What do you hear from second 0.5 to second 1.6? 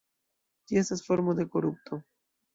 Ĝi estas formo de